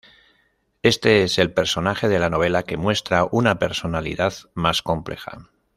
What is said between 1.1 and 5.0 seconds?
es el personaje de la novela que muestra una personalidad más